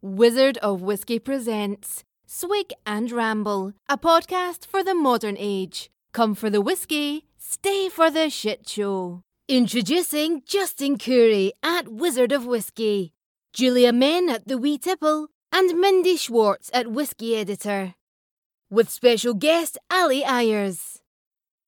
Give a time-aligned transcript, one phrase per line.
[0.00, 5.90] Wizard of Whiskey presents Swig and Ramble, a podcast for the modern age.
[6.12, 9.22] Come for the whiskey, stay for the shit show.
[9.48, 13.12] Introducing Justin Curry at Wizard of Whiskey,
[13.52, 17.96] Julia Men at The Wee Tipple, and Mindy Schwartz at Whiskey Editor.
[18.70, 21.00] With special guest Ali Ayers.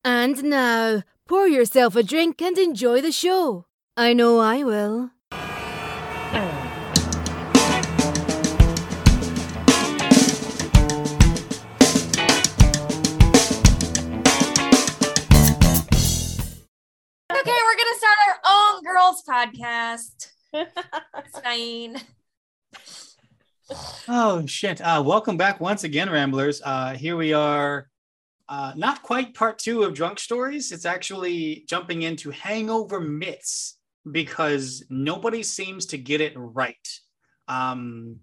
[0.05, 3.67] And now, pour yourself a drink and enjoy the show.
[3.97, 5.11] I know I will.
[18.01, 20.31] Okay, we're start our own girls podcast.
[21.19, 21.97] It's fine.
[24.09, 24.81] Oh shit!
[24.81, 26.61] Uh, welcome back once again, Ramblers.
[26.65, 27.89] Uh, here we are,
[28.49, 30.73] uh, not quite part two of drunk stories.
[30.73, 33.79] It's actually jumping into hangover myths
[34.11, 36.89] because nobody seems to get it right.
[37.49, 38.17] Um,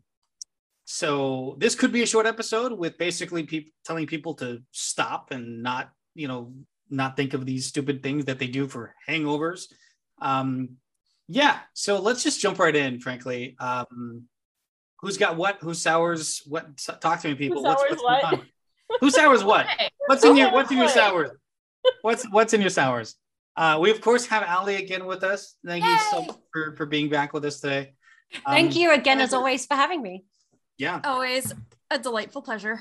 [0.85, 5.63] so this could be a short episode with basically people telling people to stop and
[5.63, 6.53] not, you know,
[6.89, 9.65] not think of these stupid things that they do for hangovers.
[10.21, 10.77] Um,
[11.27, 11.59] yeah.
[11.73, 12.99] So let's just jump right in.
[12.99, 13.55] Frankly.
[13.59, 14.23] Um,
[15.01, 15.57] Who's got what?
[15.61, 16.75] Who sours what?
[17.01, 17.63] Talk to me, people.
[17.63, 18.41] Who sours going what?
[18.99, 19.67] Who sours what?
[20.07, 21.37] What's in your What's in your sours sours?
[22.01, 23.15] What's What's in your sours?
[23.55, 25.55] Uh, we of course have Ali again with us.
[25.63, 27.93] Thank you so much for, for being back with us today.
[28.45, 30.25] Thank Um, you again, as always, for having me.
[30.79, 31.53] Yeah, Always
[31.91, 32.79] a delightful pleasure.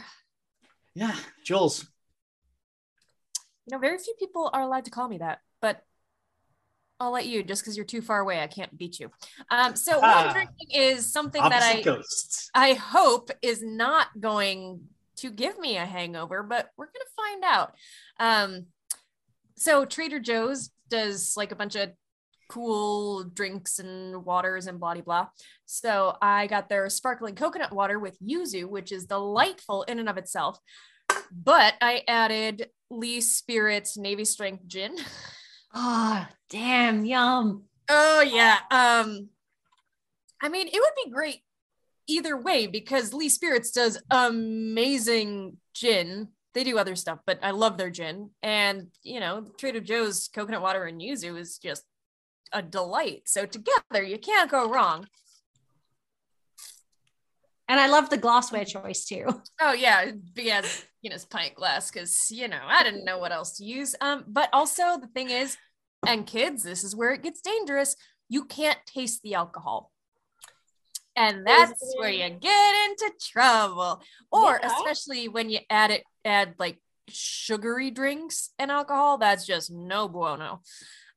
[0.95, 1.15] yeah.
[1.45, 1.87] Jules.
[3.67, 5.83] You know, very few people are allowed to call me that, but
[6.99, 8.41] I'll let you just because you're too far away.
[8.41, 9.11] I can't beat you.
[9.51, 10.27] Um, so Ah.
[10.29, 12.51] I'm drinking is something that I ghosts.
[12.55, 14.81] I hope is not going
[15.17, 17.75] to give me a hangover, but we're gonna find out.
[18.19, 18.67] Um,
[19.57, 21.91] so Trader Joe's does like a bunch of
[22.49, 25.29] cool drinks and waters and blah blah blah.
[25.67, 30.17] So I got their sparkling coconut water with yuzu, which is delightful in and of
[30.17, 30.59] itself.
[31.33, 34.97] But I added Lee Spirit's Navy Strength Gin.
[35.75, 37.65] Oh, damn, yum.
[37.89, 38.59] Oh yeah.
[38.71, 39.29] Um
[40.43, 41.41] I mean, it would be great
[42.07, 46.29] either way because Lee Spirits does amazing gin.
[46.55, 48.31] They do other stuff, but I love their gin.
[48.43, 51.85] And, you know, Trader Joe's coconut water and yuzu is just
[52.53, 53.23] a delight.
[53.27, 55.07] So together, you can't go wrong.
[57.69, 59.27] And I love the glassware choice too.
[59.61, 60.65] Oh yeah, big
[61.07, 63.95] ass Guinness pint glass because you know I didn't know what else to use.
[64.01, 65.57] Um, but also the thing is,
[66.07, 67.97] and kids, this is where it gets dangerous.
[68.29, 69.93] You can't taste the alcohol,
[71.15, 74.03] and that's where you get into trouble.
[74.31, 74.67] Or Yeah.
[74.77, 79.19] especially when you add it, add like sugary drinks and alcohol.
[79.19, 80.61] That's just no bueno.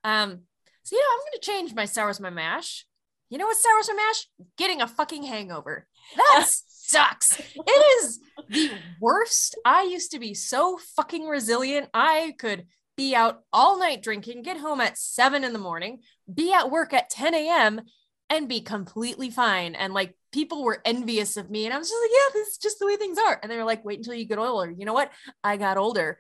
[0.04, 0.42] Um,
[0.84, 2.86] so you know I'm gonna change my sours my mash.
[3.30, 4.28] You know what sours my mash?
[4.58, 5.88] Getting a fucking hangover.
[6.16, 7.40] That sucks.
[7.40, 9.58] It is the worst.
[9.66, 11.90] I used to be so fucking resilient.
[11.94, 12.66] I could
[12.98, 16.00] be out all night drinking, get home at seven in the morning,
[16.32, 17.82] be at work at 10 a.m.,
[18.30, 19.74] and be completely fine.
[19.74, 21.66] And like people were envious of me.
[21.66, 23.40] And I was just like, yeah, this is just the way things are.
[23.42, 24.72] And they were like, wait until you get older.
[24.72, 25.12] You know what?
[25.44, 26.20] I got older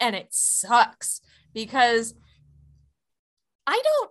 [0.00, 1.20] and it sucks
[1.52, 2.14] because
[3.66, 4.10] I don't,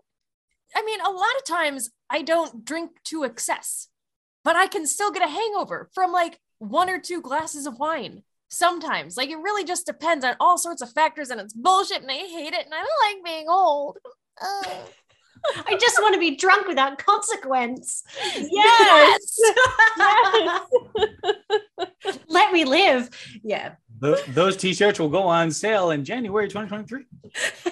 [0.76, 3.88] I mean, a lot of times I don't drink to excess
[4.48, 8.24] but I can still get a hangover from like one or two glasses of wine.
[8.48, 12.10] Sometimes, like it really just depends on all sorts of factors, and it's bullshit, and
[12.10, 13.98] I hate it, and I don't like being old.
[14.42, 14.68] Ugh.
[15.68, 18.04] I just want to be drunk without consequence.
[18.38, 19.38] Yes.
[19.98, 20.62] yes.
[22.30, 23.10] Let me live.
[23.44, 23.74] Yeah.
[24.02, 27.04] Th- those T-shirts will go on sale in January 2023.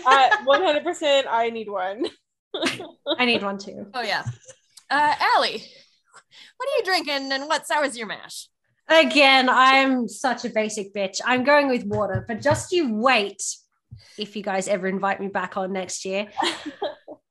[0.06, 2.06] Uh, 100% I need one.
[3.18, 3.88] I need one too.
[3.94, 4.24] Oh yeah,
[4.90, 5.64] uh, Ali,
[6.58, 8.48] what are you drinking, and what sours your mash?
[8.88, 11.20] Again, I'm such a basic bitch.
[11.26, 13.42] I'm going with water, but just you wait
[14.18, 16.28] if you guys ever invite me back on next year.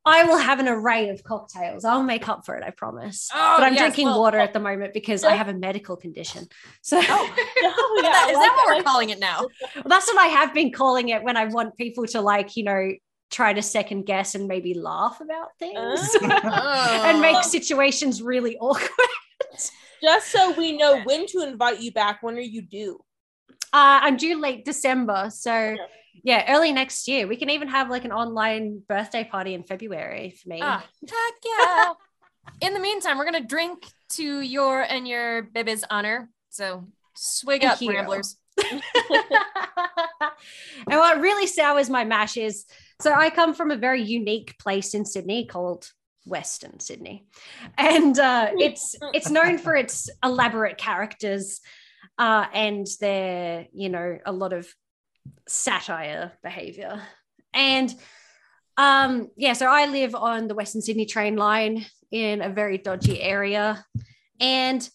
[0.07, 1.83] I will have an array of cocktails.
[1.83, 3.31] I'll make up for it, I promise.
[3.35, 5.97] Oh, but I'm yes, drinking well- water at the moment because I have a medical
[5.97, 6.47] condition.
[6.82, 7.70] So Oh, is yeah,
[8.03, 9.47] that, I like that what we're calling it now?
[9.77, 12.65] Well, that's what I have been calling it when I want people to like, you
[12.65, 12.93] know,
[13.31, 16.19] try to second guess and maybe laugh about things Oh.
[17.05, 17.21] and Oh.
[17.21, 18.91] make situations really awkward.
[20.03, 22.23] Just so we know when to invite you back.
[22.23, 22.99] When are you due?
[23.73, 25.31] Uh, I'm due late December.
[25.32, 25.79] So, Okay.
[26.23, 27.26] yeah, early next year.
[27.26, 30.61] We can even have like an online birthday party in February for me.
[30.62, 31.93] Ah, heck yeah.
[32.61, 36.29] In the meantime, we're gonna drink to your and your baby's honor.
[36.50, 36.87] So
[37.17, 37.91] swig Thank up, you.
[37.93, 38.37] ramblers.
[38.73, 38.82] and
[40.87, 42.67] what really sours my mash is
[43.00, 45.91] so I come from a very unique place in Sydney called
[46.26, 47.26] Western Sydney,
[47.76, 51.61] and uh, it's it's known for its elaborate characters
[52.19, 54.69] uh, and their you know a lot of
[55.49, 57.02] satire behavior.
[57.52, 57.94] And
[58.76, 63.20] um, yeah, so I live on the Western Sydney train line in a very dodgy
[63.20, 63.85] area,
[64.41, 64.88] and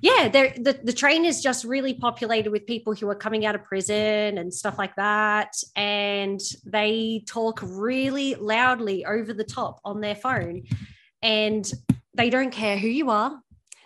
[0.00, 3.62] yeah, the, the train is just really populated with people who are coming out of
[3.64, 5.54] prison and stuff like that.
[5.76, 10.64] And they talk really loudly over the top on their phone.
[11.22, 11.70] And
[12.14, 13.40] they don't care who you are.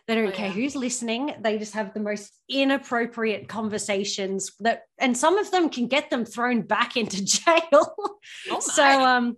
[0.07, 0.53] They don't Oh, care yeah.
[0.53, 1.35] who's listening.
[1.41, 6.25] They just have the most inappropriate conversations that and some of them can get them
[6.25, 7.95] thrown back into jail.
[8.51, 9.37] Oh so um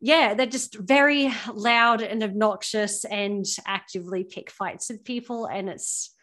[0.00, 5.46] yeah, they're just very loud and obnoxious and actively pick fights with people.
[5.46, 6.14] And it's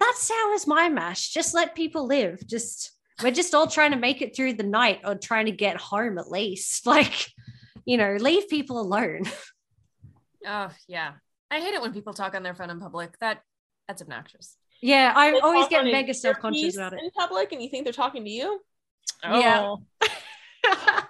[0.00, 1.30] that sours my mash.
[1.30, 2.46] Just let people live.
[2.46, 2.92] Just
[3.22, 6.18] we're just all trying to make it through the night or trying to get home
[6.18, 6.86] at least.
[6.86, 7.28] Like,
[7.84, 9.22] you know, leave people alone.
[10.48, 11.14] Oh yeah.
[11.50, 13.18] I hate it when people talk on their phone in public.
[13.18, 13.40] That
[13.88, 14.56] that's obnoxious.
[14.80, 17.00] Yeah, I They always get mega self-conscious about it.
[17.02, 18.60] in public, and you think they're talking to you.
[19.24, 19.66] Yeah.
[19.66, 19.82] Oh.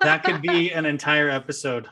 [0.00, 1.88] That could be an entire episode.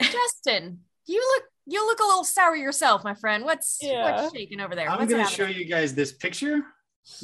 [0.00, 3.44] Justin, you look you look a little sour yourself, my friend.
[3.44, 4.22] What's Yeah.
[4.22, 4.88] what's shaking over there?
[4.90, 6.60] I'm What's going to show you guys this picture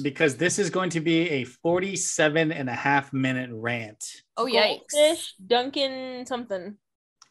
[0.02, 4.04] because this is going to be a 47 and a half minute rant.
[4.36, 4.92] Oh yikes.
[4.92, 6.76] Goldfish, Dunkin' something.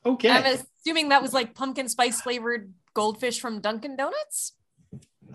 [0.05, 0.29] Okay.
[0.29, 4.53] I'm assuming that was like pumpkin spice flavored goldfish from Dunkin' Donuts.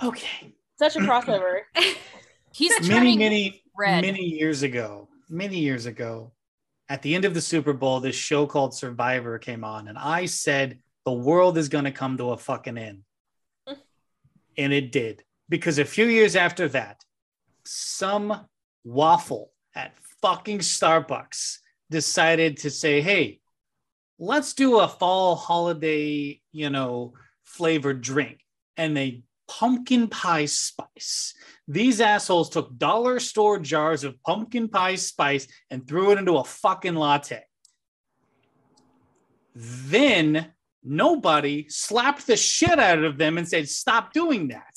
[0.03, 0.55] okay.
[0.79, 1.61] Such a crossover.
[2.55, 4.03] He's Many, turning many, red.
[4.03, 6.33] many years ago, many years ago,
[6.89, 10.27] at the end of the Super Bowl, this show called Survivor came on, and I
[10.27, 13.03] said the world is going to come to a fucking end.
[14.59, 15.25] and it did.
[15.49, 17.03] Because a few years after that,
[17.65, 18.47] some
[18.85, 21.59] waffle at fucking Starbucks
[21.91, 23.41] decided to say, hey,
[24.19, 27.15] let's do a fall holiday, you know,
[27.45, 28.41] flavored drink.
[28.77, 29.23] And they
[29.59, 31.35] pumpkin pie spice.
[31.69, 36.45] These assholes took dollar store jars of pumpkin pie spice and threw it into a
[36.45, 37.43] fucking latte.
[39.55, 40.53] Then
[40.83, 44.77] nobody slapped the shit out of them and said, stop doing that.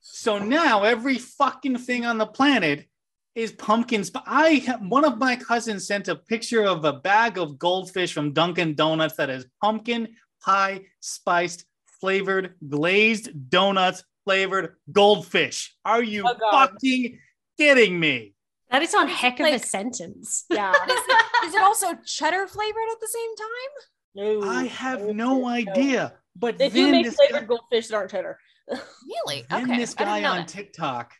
[0.00, 2.86] So now every fucking thing on the planet
[3.34, 4.24] is pumpkin spice.
[4.26, 8.74] I one of my cousins sent a picture of a bag of goldfish from Dunkin'
[8.74, 10.08] Donuts that is pumpkin
[10.40, 11.64] pie spiced
[12.00, 15.74] flavored glazed donuts flavored goldfish.
[15.84, 17.18] Are you Oh, fucking
[17.58, 18.34] kidding me?
[18.70, 20.44] That is on Is it heck of a sentence.
[20.50, 20.72] Yeah.
[20.72, 24.42] Is it, is it also cheddar flavored at the same time?
[24.42, 24.50] No.
[24.50, 25.48] I have No, no no.
[25.48, 26.14] idea.
[26.36, 28.38] But They do make this flavored guy- goldfish that aren't cheddar.
[28.68, 29.44] Really?
[29.48, 29.76] Then okay.
[29.78, 30.48] this guy on that.
[30.48, 31.14] TikTok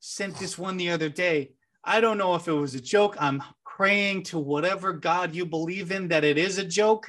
[0.00, 1.52] sent this one the other day.
[1.84, 3.16] I don't know if it was a joke.
[3.20, 7.06] I'm praying to whatever God you believe in that it is a joke.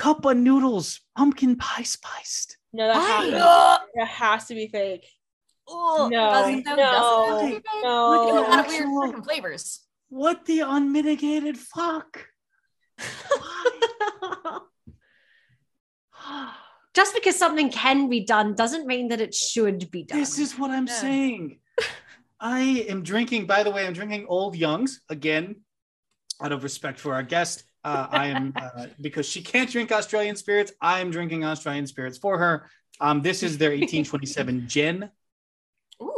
[0.00, 2.56] Cup of noodles, pumpkin pie spiced.
[2.72, 5.06] No, that has, to, that has to be fake.
[5.68, 6.10] Ugh.
[6.10, 7.82] No, Doesn't- doesn't- no, doesn't no.
[7.82, 9.80] know, a lot of weird Actual- freaking flavors.
[10.08, 12.26] What the unmitigated fuck?
[16.94, 20.18] Just because something can be done doesn't mean that it should be done.
[20.18, 20.94] This is what I'm Yeah.
[20.94, 21.58] saying.
[22.40, 25.56] I am drinking, by the way, I'm drinking Old Youngs again,
[26.40, 27.64] out of respect for our guest.
[27.82, 32.18] Uh, I am, uh, because she can't drink Australian spirits, I am drinking Australian spirits
[32.18, 32.68] for her.
[33.00, 35.10] Um, this is their 1827 gin.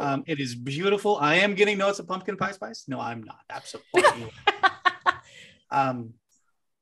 [0.01, 1.17] Um, it is beautiful.
[1.21, 2.85] I am getting notes of pumpkin pie spice.
[2.89, 3.41] No, I'm not.
[3.51, 4.33] Absolutely.
[5.71, 6.15] um,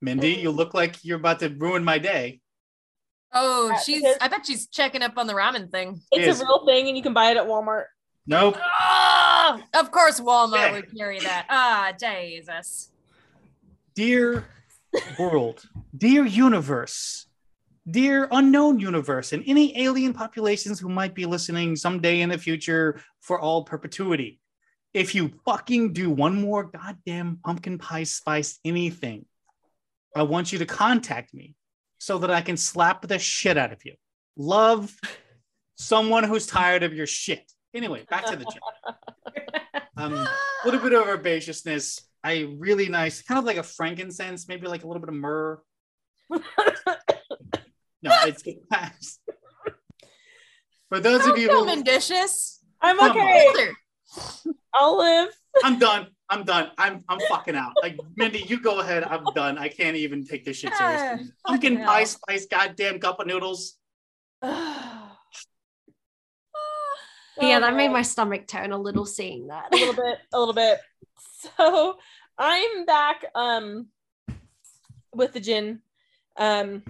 [0.00, 2.40] Mindy, you look like you're about to ruin my day.
[3.32, 4.02] oh, she's.
[4.20, 6.00] I bet she's checking up on the ramen thing.
[6.10, 6.40] It's Yes.
[6.40, 7.84] a real thing, and you can buy it at Walmart.
[8.26, 8.56] Nope.
[8.58, 10.72] Ah, of course, Walmart Yeah.
[10.72, 11.46] would carry that.
[11.50, 12.90] Ah, Jesus.
[13.94, 14.46] dear
[15.18, 15.62] world,
[15.97, 17.26] dear universe,
[17.88, 23.00] dear unknown universe, and any alien populations who might be listening someday in the future
[23.20, 24.40] for all perpetuity.
[24.92, 29.25] If you fucking do one more goddamn pumpkin pie spice anything,
[30.16, 31.54] I want you to contact me
[31.99, 33.94] so that I can slap the shit out of you.
[34.37, 34.92] Love
[35.76, 37.52] someone who's tired of your shit.
[37.73, 38.62] Anyway, back to the gym.
[39.97, 40.28] Um, a
[40.64, 42.00] little bit of herbaceousness.
[42.22, 45.60] I really nice, kind of like a frankincense, maybe like a little bit of myrrh.
[48.02, 48.42] No, it's
[50.88, 52.60] for those of Don't you come who indicious.
[52.80, 53.46] I'm Come okay.
[53.48, 53.72] Older.
[54.74, 55.28] I'll live.
[55.62, 56.06] I'm done.
[56.30, 56.70] I'm done.
[56.78, 57.72] I'm I'm fucking out.
[57.82, 59.04] Like Mindy, you go ahead.
[59.04, 59.58] I'm done.
[59.58, 61.30] I can't even take this shit seriously.
[61.44, 63.76] Ah, Pumpkin fucking pie spice, goddamn cup of noodles.
[64.42, 65.10] yeah,
[67.40, 69.74] that made my stomach turn a little seeing that.
[69.74, 70.78] a little bit, a little bit.
[71.56, 71.97] So
[72.38, 73.88] I'm back um
[75.14, 75.80] with the gin.
[76.37, 76.82] Um,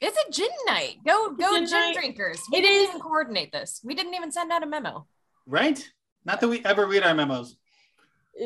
[0.00, 0.96] It's a gin night.
[1.06, 2.40] Go go Gin gin, drinkers.
[2.52, 3.80] We It didn't is- even coordinate this.
[3.84, 5.06] We didn't even send out a memo.
[5.46, 5.86] Right?
[6.24, 7.56] Not that we ever read our memos.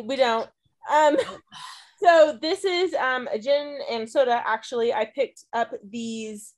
[0.05, 0.49] we don't.
[0.93, 1.17] Um,
[2.03, 4.43] so this is um a gin and soda.
[4.47, 6.55] Actually, I picked up these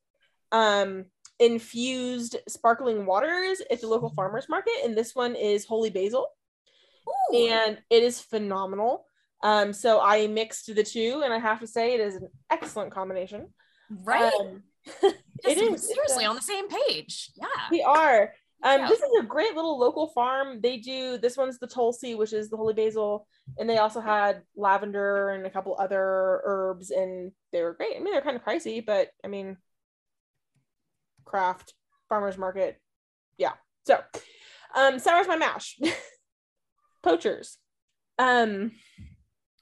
[0.52, 1.06] um
[1.38, 6.26] infused sparkling waters at the local farmers market, and this one is holy basil,
[7.08, 7.36] Ooh.
[7.36, 9.06] and it is phenomenal.
[9.42, 12.92] Um, so I mixed the two, and I have to say it is an excellent
[12.92, 13.48] combination.
[14.04, 14.32] right?
[14.40, 14.62] Um,
[15.02, 17.30] it is seriously on the same page.
[17.36, 17.46] Yeah.
[17.70, 18.32] We are.
[18.62, 18.88] Um, Yeah.
[18.88, 20.60] This is a great little local farm.
[20.60, 23.26] They do this one's the Tulsi, which is the holy basil,
[23.58, 27.96] and they also had lavender and a couple other herbs, and they were great.
[27.96, 29.56] I mean, they're kind of pricey, but I mean,
[31.24, 31.72] craft
[32.08, 32.78] farmers market,
[33.38, 33.52] yeah.
[33.86, 33.98] So,
[34.74, 35.78] um, sour's my mash,
[37.02, 37.58] poachers,
[38.18, 38.72] um,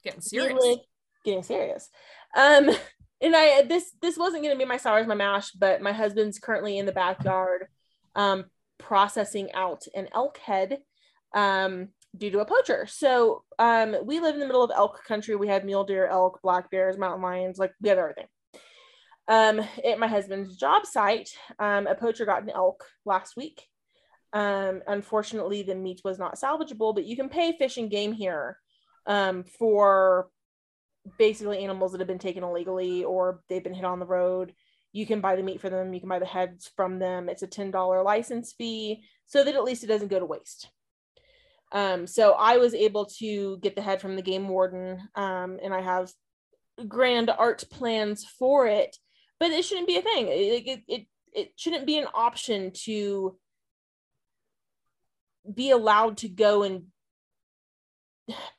[0.03, 0.63] Getting serious.
[0.63, 0.77] live-
[1.25, 1.89] getting serious.
[2.35, 2.69] Um,
[3.21, 6.77] and I this this wasn't gonna be my sours my mash, but my husband's currently
[6.77, 7.67] in the backyard,
[8.15, 8.45] um,
[8.77, 10.79] processing out an elk head,
[11.33, 12.87] um, due to a poacher.
[12.87, 15.35] So, um, we live in the middle of elk country.
[15.35, 18.27] We have mule deer, elk, black bears, mountain lions, like we have everything.
[19.27, 21.29] Um, at my husband's job site,
[21.59, 23.67] um, a poacher got an elk last week.
[24.33, 28.57] Um, unfortunately, the meat was not salvageable, but you can pay fish and game here
[29.05, 30.29] um, for
[31.17, 34.53] basically animals that have been taken illegally or they've been hit on the road.
[34.91, 37.29] You can buy the meat for them, you can buy the heads from them.
[37.29, 40.69] It's a $10 license fee so that at least it doesn't go to waste.
[41.71, 45.71] Um, so I was able to get the head from the game warden, um, and
[45.71, 46.11] I have
[46.87, 48.97] grand art plans for it,
[49.39, 50.27] but it shouldn't be a thing.
[50.29, 53.37] It, it, it, it shouldn't be an option to
[55.53, 56.83] be allowed to go and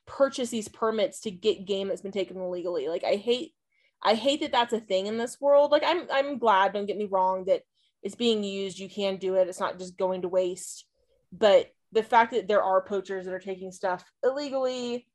[0.07, 2.89] purchase these permits to get game that's been taken illegally.
[2.89, 3.55] Like I hate
[4.03, 5.71] I hate that that's a thing in this world.
[5.71, 7.63] Like I'm I'm glad, don't get me wrong, that
[8.03, 9.49] it's being used, you can do it.
[9.49, 10.87] It's not just going to waste.
[11.33, 15.07] But the fact that there are poachers that are taking stuff illegally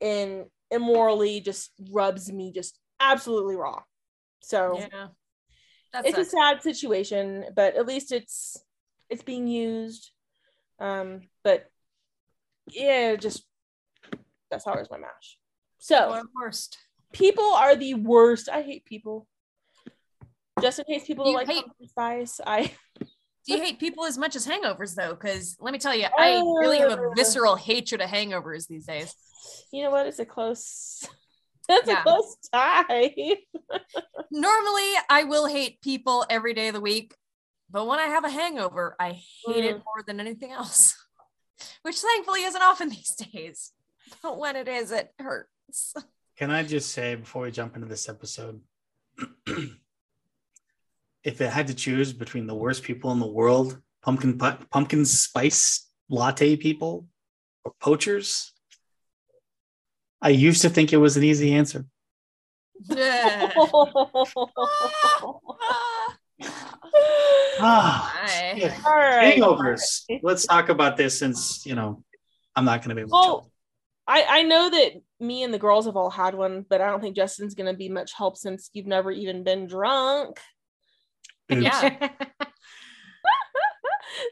[0.00, 3.80] and immorally just rubs me just absolutely raw.
[4.40, 5.08] So Yeah.
[5.92, 8.62] That's it's a sad situation, but at least it's
[9.08, 10.10] it's being used.
[10.78, 11.70] Um, but
[12.70, 13.44] yeah, just
[14.50, 15.38] that's how it's my mash.
[15.78, 16.78] So worst.
[17.12, 18.48] people are the worst.
[18.48, 19.26] I hate people.
[20.60, 22.72] Just in case people like hate- spice, I
[23.46, 25.10] Do you hate people as much as hangovers though?
[25.14, 27.14] Because let me tell you, I really have a Uh.
[27.16, 29.14] visceral hatred of hangovers these days.
[29.72, 30.06] you know what?
[30.06, 31.08] It's a close
[31.68, 32.00] that's Yeah.
[32.00, 33.10] a close tie.
[34.30, 37.14] Normally, I will hate people every day of the week,
[37.70, 39.84] but when I have a hangover, I hate it Mm.
[39.84, 40.96] more than anything else.
[41.82, 43.72] Which thankfully isn't often these days.
[44.22, 45.94] But when it is, it hurts.
[46.36, 48.60] Can I just say before we jump into this episode,
[51.24, 55.04] if it had to choose between the worst people in the world, pumpkin pu- pumpkin
[55.04, 57.06] spice latte people
[57.64, 58.52] or poachers,
[60.22, 61.84] I used to think it was an easy answer.
[67.60, 68.58] Ah, Hi.
[68.58, 68.72] shit.
[68.86, 69.36] All right.
[69.36, 70.04] hangovers.
[70.22, 72.04] Let's talk about this since you know
[72.54, 73.16] I'm not going to be able to.
[73.16, 73.50] Well,
[74.06, 77.00] I I know that me and the girls have all had one, but I don't
[77.00, 80.38] think Justin's gonna be much help since you've never even been drunk.
[81.52, 81.62] Oops.
[81.62, 82.08] Yeah.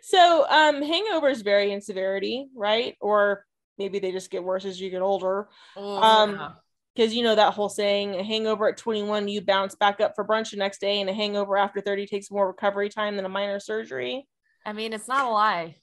[0.03, 2.97] So um hangovers vary in severity, right?
[3.01, 3.45] Or
[3.79, 5.49] maybe they just get worse as you get older.
[5.77, 6.49] Oh, Um, yeah.
[6.97, 10.25] Because you know that whole saying, a hangover at 21, you bounce back up for
[10.27, 13.29] brunch the next day, and a hangover after 30 takes more recovery time than a
[13.29, 14.27] minor surgery.
[14.65, 15.77] I mean, it's not a lie.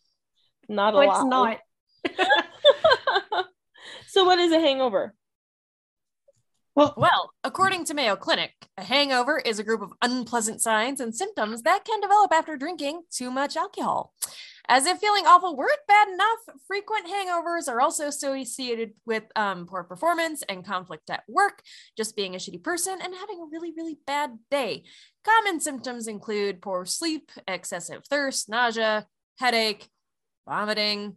[0.68, 1.60] Not a Oh, lot.
[2.06, 3.46] it's not.
[4.08, 5.14] so what is a hangover?
[6.76, 11.16] Well, Well, according to Mayo Clinic, a hangover is a group of unpleasant signs and
[11.16, 14.14] symptoms that can develop after drinking too much alcohol.
[14.70, 19.84] As if feeling awful weren't bad enough, frequent hangovers are also associated with um, poor
[19.84, 21.62] performance and conflict at work,
[21.98, 24.84] just being a shitty person, and having a really, really bad day.
[25.26, 29.06] Common symptoms include poor sleep, excessive thirst, nausea,
[29.38, 29.90] headache,
[30.48, 31.16] vomiting,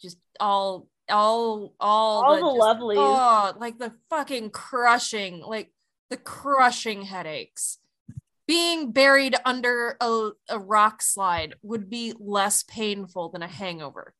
[0.00, 2.96] just all, all, all, All the the just- lovelies.
[3.54, 5.72] Oh, like the fucking crushing, like
[6.10, 7.78] the crushing headaches.
[8.50, 14.12] Being buried under a, a rock slide would be less painful than a hangover.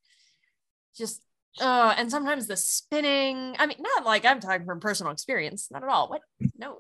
[0.96, 1.20] Just,
[1.60, 3.56] uh, and sometimes the spinning.
[3.58, 6.08] I mean, not like I'm talking from personal experience, not at all.
[6.08, 6.20] What?
[6.56, 6.76] No.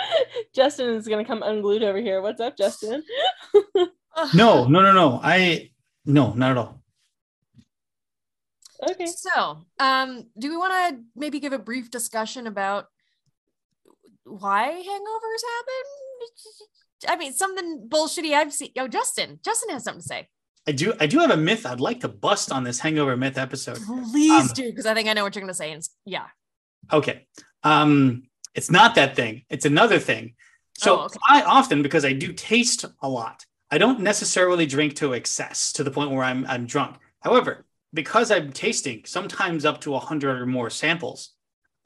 [0.54, 2.20] Justin is gonna come unglued over here.
[2.20, 3.02] What's up, Justin?
[4.34, 5.20] No, no, no, no.
[5.22, 5.70] I
[6.04, 6.82] no, not at all.
[8.90, 9.06] Okay.
[9.06, 12.88] So, um, do we want to maybe give a brief discussion about
[14.30, 15.84] why hangovers happen.
[17.08, 18.70] I mean, something bullshitty I've seen.
[18.74, 20.28] Yo, Justin, Justin has something to say.
[20.66, 23.38] I do I do have a myth I'd like to bust on this hangover myth
[23.38, 23.78] episode.
[24.12, 25.72] Please Um, do, because I think I know what you're gonna say.
[25.72, 26.26] And yeah.
[26.92, 27.26] Okay.
[27.62, 29.42] Um, it's not that thing.
[29.48, 30.34] It's another thing.
[30.76, 31.18] So Oh, okay.
[31.28, 35.84] I often, because I do taste a lot, I don't necessarily drink to excess to
[35.84, 36.96] the point where I'm I'm drunk.
[37.20, 37.64] However,
[37.94, 41.30] because I'm tasting sometimes up to hundred or more samples,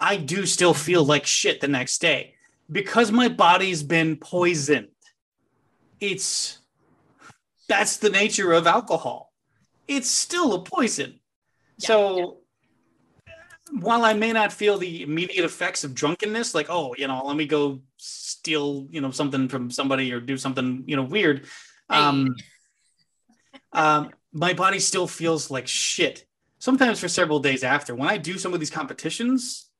[0.00, 2.35] I do still feel like shit the next day
[2.71, 4.88] because my body's been poisoned.
[6.01, 6.59] It's
[7.69, 9.33] that's the nature of alcohol.
[9.89, 11.21] It's still a poison.
[11.79, 12.39] Yeah, so
[13.81, 17.37] while I may not feel the immediate effects of drunkenness, like, oh, you know, let
[17.37, 21.47] me go steal, you know, something from somebody or do something, you know, weird.
[21.89, 22.37] Um,
[23.73, 26.27] um, my body still feels like shit.
[26.59, 27.95] Sometimes for several days after.
[27.95, 29.71] When I do some of these competitions,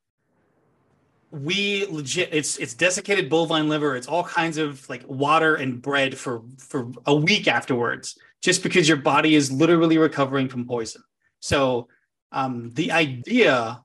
[1.35, 6.17] we legit it's it's desiccated bovine liver, it's all kinds of like water and bread
[6.17, 11.03] for for a week afterwards, just because your body is literally recovering from poison.
[11.41, 11.89] So
[12.33, 13.83] um, the idea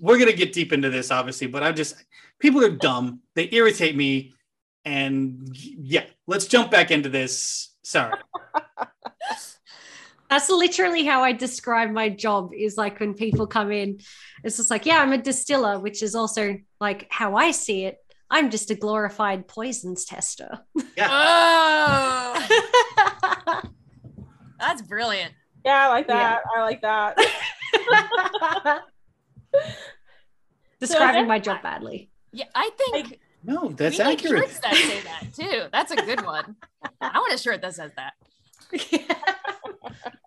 [0.00, 1.94] we're gonna get deep into this obviously but i'm just
[2.40, 3.20] people are dumb.
[3.34, 4.34] They irritate me.
[4.84, 7.74] And yeah let's jump back into this.
[7.82, 8.14] Sorry
[10.30, 14.00] That's literally how I describe my job is like when people come in,
[14.44, 17.96] it's just like, yeah, I'm a distiller, which is also like how I see it.
[18.30, 20.58] I'm just a glorified poisons tester.
[20.96, 22.46] yeah Oh,
[24.60, 25.32] that's brilliant.
[25.64, 26.36] Yeah, I like Yeah.
[26.36, 26.40] that.
[26.54, 28.82] I like that.
[30.80, 32.10] Describing my job badly.
[32.32, 35.64] Yeah, I think no that's we need accurate shirts that say that too.
[35.72, 36.56] That's a good one.
[37.00, 38.12] I want a shirt that says that.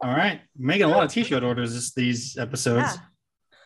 [0.02, 2.98] all right making a lot of t-shirt orders this, these episodes Yeah,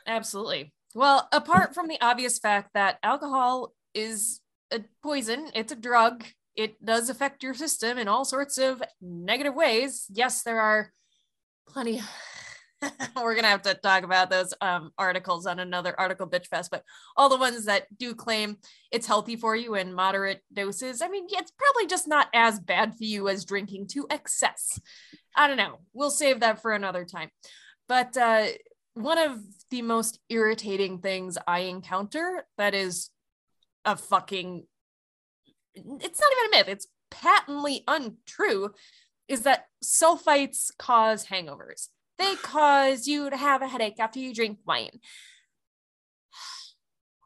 [0.07, 0.74] absolutely.
[0.95, 4.39] Well, apart from the obvious fact that alcohol is
[4.71, 6.24] a poison, it's a drug,
[6.55, 10.05] it does affect your system in all sorts of negative ways.
[10.09, 10.91] Yes, there are
[11.67, 12.01] plenty.
[13.15, 16.84] We're gonna have to talk about those um, articles on another article bitch fest, but
[17.15, 18.58] all the ones that do claim
[18.91, 21.02] it's healthy for you in moderate doses.
[21.02, 24.80] I mean, it's probably just not as bad for you as drinking to excess.
[25.36, 25.80] I don't know.
[25.93, 27.30] We'll save that for another time.
[27.88, 28.48] But uh,
[28.93, 33.10] one of the most irritating things I encounter that is
[33.84, 34.65] a fucking
[35.76, 38.71] it's not even a myth, it's patently untrue
[39.28, 41.89] is that sulfites cause hangovers.
[42.17, 44.99] They cause you to have a headache after you drink wine.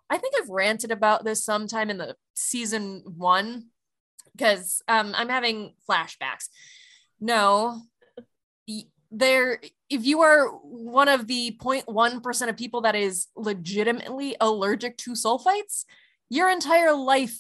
[0.10, 3.67] I think I've ranted about this sometime in the season one
[4.36, 6.47] because um, I'm having flashbacks.
[7.19, 7.82] No,
[9.12, 15.12] there if you are one of the 0.1% of people that is legitimately allergic to
[15.12, 15.86] sulfites,
[16.30, 17.39] your entire life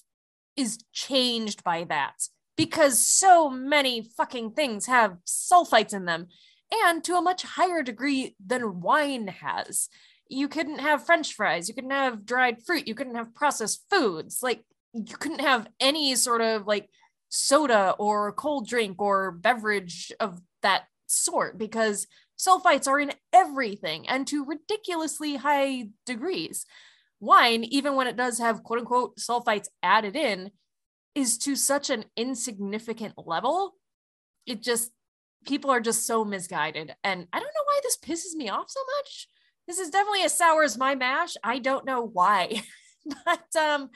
[0.55, 2.15] is changed by that
[2.57, 6.27] because so many fucking things have sulfites in them
[6.71, 9.89] and to a much higher degree than wine has.
[10.27, 14.39] You couldn't have french fries, you couldn't have dried fruit, you couldn't have processed foods.
[14.43, 16.89] Like you couldn't have any sort of like
[17.29, 24.25] soda or cold drink or beverage of that sort because sulfites are in everything and
[24.27, 26.65] to ridiculously high degrees.
[27.19, 30.51] Wine, even when it does have quote unquote sulfites added in,
[31.15, 33.73] is to such an insignificant level.
[34.45, 34.91] It just,
[35.45, 36.95] people are just so misguided.
[37.03, 39.27] And I don't know why this pisses me off so much.
[39.67, 41.35] This is definitely as sour as my mash.
[41.43, 42.63] I don't know why.
[43.25, 43.89] but um,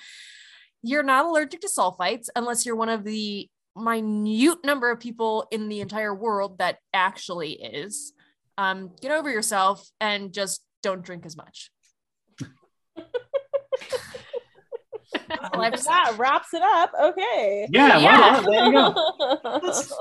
[0.81, 5.69] you're not allergic to sulfites unless you're one of the minute number of people in
[5.69, 8.13] the entire world that actually is.
[8.57, 11.71] Um, get over yourself and just don't drink as much.
[15.27, 15.89] That's all I have to say.
[15.91, 16.91] that wraps it up.
[17.01, 17.67] Okay.
[17.71, 18.41] yeah, Yeah.
[18.41, 19.93] well, there you go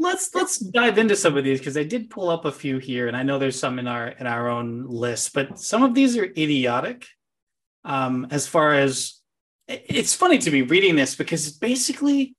[0.00, 3.06] let's let's dive into some of these because I did pull up a few here,
[3.06, 6.16] and I know there's some in our in our own list, but some of these
[6.16, 7.06] are idiotic.
[7.84, 9.20] Um, as far as
[9.68, 12.34] it's funny to me reading this because it's basically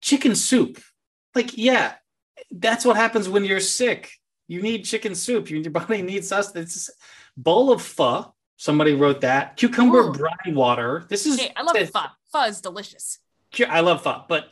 [0.00, 0.80] chicken soup.
[1.34, 1.94] Like, yeah,
[2.50, 4.12] that's what happens when you're sick.
[4.46, 5.48] You need chicken soup.
[5.50, 6.90] Your body needs sustenance.
[7.36, 8.34] Bowl of pho.
[8.62, 9.56] Somebody wrote that.
[9.56, 10.12] Cucumber Ooh.
[10.12, 11.04] brine water.
[11.08, 12.02] This is Hey, I love says- pho.
[12.32, 13.18] Pho is delicious.
[13.68, 14.50] I love pho, but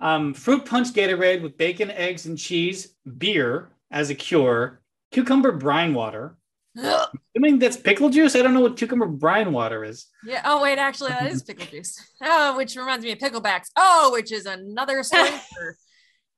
[0.00, 4.80] um, fruit punch Gatorade with bacon, eggs, and cheese, beer as a cure,
[5.12, 6.36] cucumber brine water.
[6.76, 7.06] I
[7.36, 8.34] mean, that's pickle juice.
[8.34, 10.08] I don't know what cucumber brine water is.
[10.24, 10.42] Yeah.
[10.44, 11.96] Oh wait, actually, that is pickle juice.
[12.20, 13.68] Oh, which reminds me of picklebacks.
[13.76, 15.76] Oh, which is another story for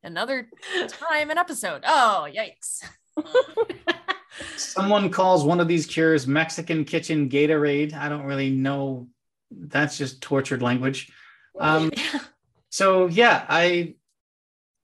[0.03, 0.51] another
[0.89, 1.85] time and episode.
[1.87, 2.85] Oh, yikes.
[4.57, 7.95] Someone calls one of these cures Mexican kitchen Gatorade.
[7.95, 9.09] I don't really know
[9.51, 11.11] that's just tortured language.
[11.59, 11.91] Um,
[12.71, 13.95] so yeah, I.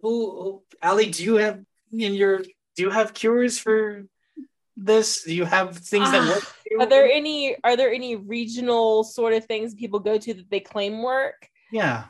[0.01, 1.61] Who, Ali, do you have
[1.93, 4.05] in your do you have cures for
[4.77, 5.23] this?
[5.23, 6.43] Do you have things that work?
[6.43, 6.81] for you?
[6.81, 10.61] Are there any are there any regional sort of things people go to that they
[10.61, 11.49] claim work?
[11.71, 12.05] Yeah.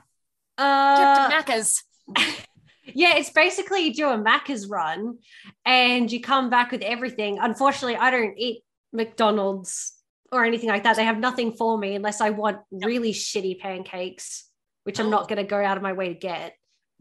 [0.59, 1.85] Uh, Trip Macca's.
[2.87, 5.19] yeah, it's basically you do a Macca's run
[5.65, 7.39] and you come back with everything.
[7.41, 9.93] Unfortunately, I don't eat McDonald's
[10.31, 10.97] or anything like that.
[10.97, 14.49] They have nothing for me unless I want really shitty pancakes,
[14.85, 16.55] which I'm not going to go out of my way to get.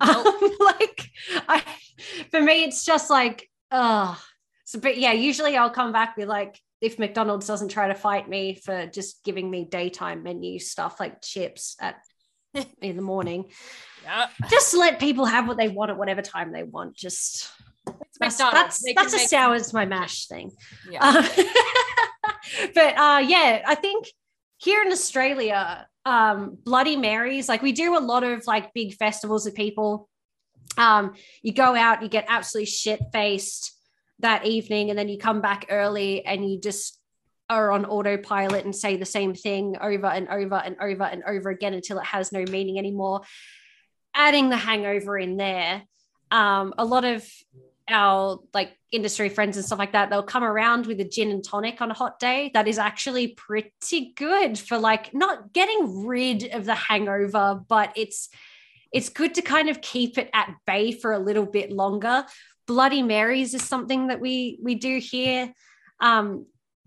[0.03, 0.27] Nope.
[0.43, 1.09] Um, like,
[1.47, 1.63] I,
[2.31, 4.19] for me, it's just like, oh,
[4.65, 8.27] so, but yeah, usually I'll come back with like, if McDonald's doesn't try to fight
[8.27, 11.95] me for just giving me daytime menu stuff like chips at
[12.81, 13.45] in the morning,
[14.03, 14.27] Yeah.
[14.49, 16.95] just let people have what they want at whatever time they want.
[16.95, 17.51] Just
[18.19, 20.51] that's that's, that's a sours my mash thing.
[20.89, 20.99] Yeah.
[21.01, 21.27] Uh,
[22.75, 24.07] but uh, yeah, I think
[24.57, 29.45] here in Australia, um, Bloody Marys, like we do a lot of like big festivals
[29.45, 30.09] with people.
[30.77, 33.71] Um, you go out, you get absolutely shit faced
[34.19, 36.99] that evening, and then you come back early and you just
[37.53, 41.49] are on autopilot and say the same thing over and over and over and over
[41.49, 43.21] again until it has no meaning anymore.
[44.15, 45.83] Adding the hangover in there,
[46.31, 47.27] um, a lot of
[47.89, 51.43] our like industry friends and stuff like that, they'll come around with a gin and
[51.43, 52.51] tonic on a hot day.
[52.53, 58.29] That is actually pretty good for like not getting rid of the hangover, but it's
[58.91, 62.25] it's good to kind of keep it at bay for a little bit longer.
[62.67, 65.53] Bloody Marys is something that we we do here
[65.99, 66.45] um,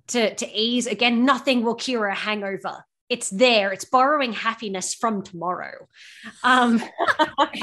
[0.09, 0.87] to to ease.
[0.87, 2.85] Again, nothing will cure a hangover.
[3.09, 3.73] It's there.
[3.73, 5.87] It's borrowing happiness from tomorrow.
[6.43, 6.83] Um,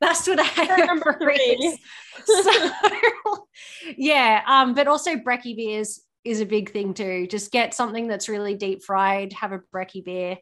[0.00, 1.78] that's what a hangover is.
[2.24, 2.70] So,
[3.96, 7.26] yeah, um, but also brekkie beers is a big thing too.
[7.26, 9.32] Just get something that's really deep fried.
[9.32, 10.38] Have a brekkie beer.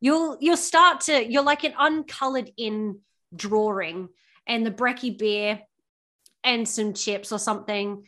[0.00, 3.00] You'll you'll start to you're like an uncolored in
[3.34, 4.08] drawing,
[4.46, 5.60] and the brekkie beer
[6.42, 8.04] and some chips or something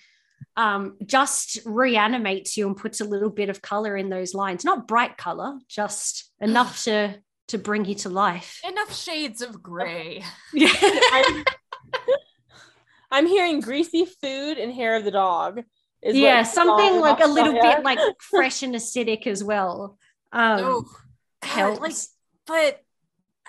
[0.57, 4.64] um, just reanimates you and puts a little bit of color in those lines.
[4.64, 7.16] Not bright color, just enough to
[7.48, 8.61] to bring you to life.
[8.66, 10.24] Enough shades of gray.
[10.52, 10.72] Yeah.
[11.12, 11.44] I'm,
[13.11, 15.59] I'm hearing greasy food and hair of the dog.
[15.59, 17.76] is what yeah, it's something like a little Australia.
[17.76, 19.98] bit like fresh and acidic as well.
[20.33, 20.85] Um, oh,
[21.42, 21.81] God, helps.
[21.81, 21.94] like,
[22.46, 22.81] but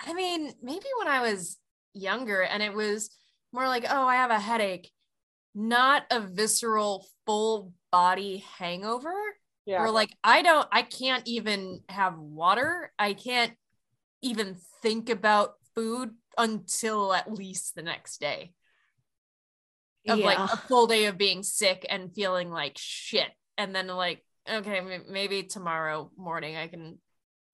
[0.06, 1.56] I mean, maybe when I was
[1.94, 3.10] younger and it was
[3.52, 4.90] more like, oh, I have a headache,
[5.54, 9.14] not a visceral full body hangover.
[9.66, 9.82] yeah.
[9.82, 12.92] Or like, I don't, I can't even have water.
[12.98, 13.52] I can't
[14.22, 18.52] even think about food until at least the next day
[20.08, 24.22] of like a full day of being sick and feeling like shit and then like
[24.50, 26.98] okay m- maybe tomorrow morning i can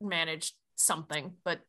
[0.00, 1.60] manage something but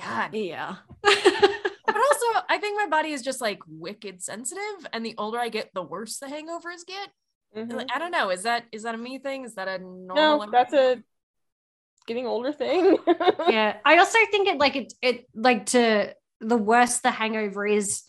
[0.00, 0.76] god yeah.
[1.96, 5.48] but also i think my body is just like wicked sensitive and the older i
[5.48, 7.08] get the worse the hangovers get
[7.56, 7.72] Mhm.
[7.72, 10.44] Like, i don't know is that is that a me thing is that a No,
[10.52, 11.02] that's a
[12.06, 12.98] getting older thing.
[13.48, 18.02] yeah i also think it like it it like to the worse the hangover is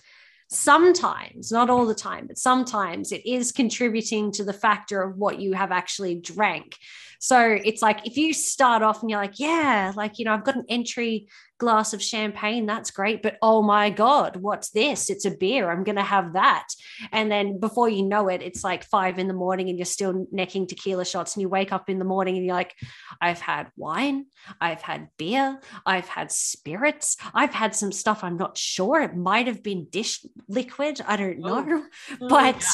[0.50, 5.40] sometimes not all the time but sometimes it is contributing to the factor of what
[5.40, 6.76] you have actually drank
[7.20, 10.44] so it's like if you start off and you're like yeah like you know i've
[10.44, 11.28] got an entry
[11.60, 15.84] glass of champagne that's great but oh my god what's this it's a beer i'm
[15.84, 16.68] going to have that
[17.12, 20.28] and then before you know it it's like five in the morning and you're still
[20.32, 22.76] necking tequila shots and you wake up in the morning and you're like
[23.22, 24.26] i've had wine
[24.62, 29.02] I've had beer, I've had spirits, I've had some stuff I'm not sure.
[29.02, 31.60] It might have been dish liquid, I don't Oh.
[31.62, 31.84] know.
[32.22, 32.66] Mm, But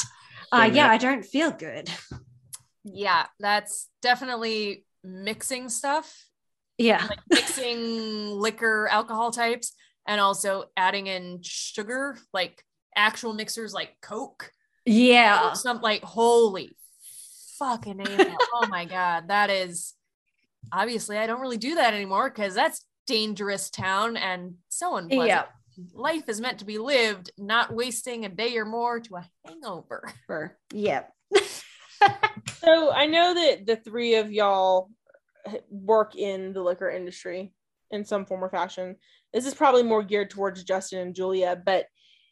[0.52, 0.88] uh, yeah.
[0.88, 1.90] I don't feel good.
[2.84, 6.26] Yeah that's definitely mixing stuff
[6.78, 7.04] Yeah.
[7.08, 9.72] like mixing liquor alcohol types
[10.06, 12.62] and also adding in sugar like
[12.96, 14.52] actual mixers like coke
[14.84, 15.50] Yeah.
[15.50, 16.76] or some like holy
[17.58, 18.04] fucking
[18.54, 19.94] oh my god that is
[20.72, 25.44] obviously i don't really do that anymore because that's dangerous town and so unpleasant Yeah.
[25.94, 30.12] life is meant to be lived not wasting a day or more to a hangover
[30.72, 31.04] Yeah.
[32.58, 34.90] so I know that the three of y'all
[35.70, 37.52] work in the liquor industry
[37.90, 38.96] in some form or fashion.
[39.32, 41.86] This is probably more geared towards Justin and Julia, but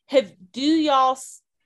[0.06, 1.18] have do y'all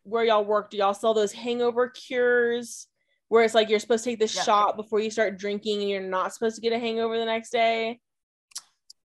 [0.03, 0.71] where y'all work?
[0.71, 2.87] Do y'all sell those hangover cures
[3.29, 4.43] where it's like you're supposed to take this Yeah.
[4.43, 7.51] shot before you start drinking and you're not supposed to get a hangover the next
[7.51, 8.01] day?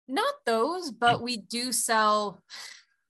[0.09, 2.43] not those but we do sell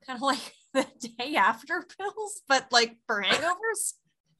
[0.07, 0.87] kind of like the
[1.19, 3.95] day after pills but like for hangovers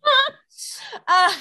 [1.09, 1.33] uh,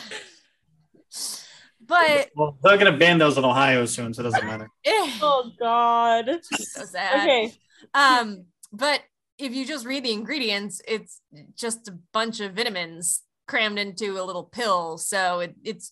[1.86, 4.70] but Well, they're gonna ban those in Ohio soon, so it doesn't matter.
[4.86, 6.40] eh, Oh God.
[6.44, 7.22] so sad.
[7.22, 7.54] Okay.
[7.94, 9.02] Um, but
[9.38, 11.22] if you just read the ingredients, it's
[11.56, 14.98] just a bunch of vitamins crammed into a little pill.
[14.98, 15.92] So it, it's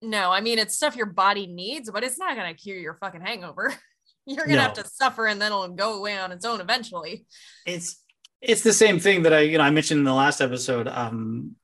[0.00, 3.20] no, I mean it's stuff your body needs, but it's not gonna cure your fucking
[3.20, 3.74] hangover.
[4.26, 7.24] You're gonna have to suffer and then it'll go away on its own eventually.
[7.64, 8.02] It's
[8.40, 10.88] it's the same thing that I you know I mentioned in the last episode.
[10.88, 11.56] Um,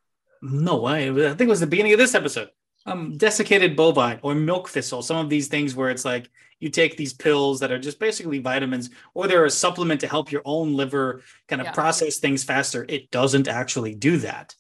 [0.43, 2.51] no way, I think it was the beginning of this episode.
[2.87, 5.01] Um, desiccated bovine or milk thistle.
[5.01, 6.29] Some of these things where it's like
[6.61, 10.31] you take these pills that are just basically vitamins, or they're a supplement to help
[10.31, 11.73] your own liver kind of Yeah.
[11.73, 12.85] process things faster.
[12.89, 14.55] It doesn't actually do that.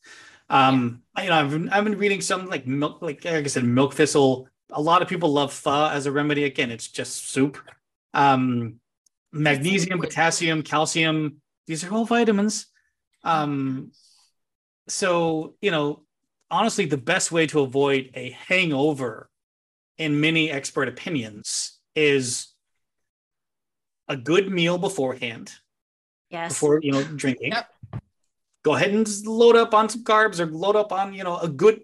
[0.48, 3.64] Um, you know, I've been, I've been reading some like milk, like, like I said,
[3.64, 4.48] milk thistle.
[4.72, 6.44] A lot of people love pho as a remedy.
[6.44, 7.58] Again, it's just soup.
[8.14, 8.80] Um,
[9.32, 11.42] magnesium, potassium, calcium.
[11.66, 12.66] These are all vitamins.
[13.22, 13.92] Um,
[14.88, 16.04] so you know,
[16.50, 19.30] honestly, the best way to avoid a hangover,
[19.98, 22.48] in many expert opinions, is
[24.08, 25.50] a good meal beforehand
[26.30, 26.52] Yes.
[26.52, 27.52] before you know drinking.
[27.52, 27.68] Yep.
[28.62, 31.48] Go ahead and load up on some carbs or load up on you know a
[31.48, 31.82] good,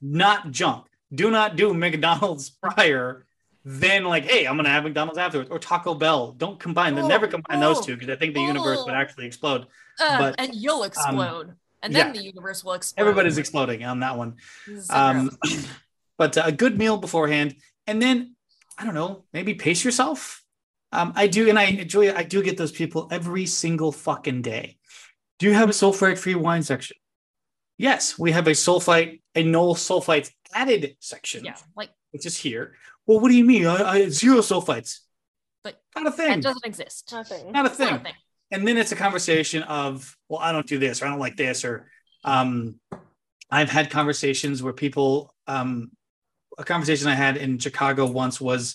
[0.00, 0.86] not junk.
[1.14, 3.26] Do not do McDonald's prior.
[3.64, 6.32] Then like, hey, I'm gonna have McDonald's afterwards or Taco Bell.
[6.32, 7.04] Don't combine them.
[7.04, 8.96] Oh, Never combine those two because I think the universe would oh.
[8.96, 9.66] actually explode.
[10.00, 11.54] Uh, But, and you'll explode.
[11.82, 13.02] and then the universe will explode.
[13.02, 14.36] Everybody's exploding on that one.
[14.66, 15.30] This is so Um,
[16.18, 18.34] but uh, a good meal beforehand, and then
[18.78, 20.42] I don't know, maybe pace yourself.
[20.92, 22.12] Um, I do, and I enjoy.
[22.14, 24.78] I do get those people every single fucking day.
[25.38, 26.96] Do you have a sulfite-free wine section?
[27.78, 32.74] Yes, we have a sulfite, a no sulfites added section, yeah, like which is here.
[33.10, 33.66] Well, what do you mean?
[33.66, 35.00] I, I zero sulfites.
[35.64, 36.40] But not a that thing.
[36.40, 37.08] doesn't exist.
[37.12, 37.50] Nothing.
[37.50, 37.90] Not a thing.
[37.90, 38.14] not a thing
[38.52, 41.36] and then it's a conversation of well i don't do this or i don't like
[41.36, 41.86] this or
[42.24, 42.74] um
[43.50, 45.90] i've had conversations where people um
[46.58, 48.74] a conversation i had in chicago once was